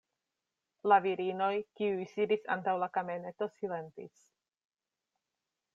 La 0.91 0.97
virinoj, 1.05 1.49
kiuj 1.81 2.07
sidis 2.15 2.49
antaŭ 2.57 2.75
la 2.85 2.89
kameneto, 2.97 3.49
silentis. 3.61 4.27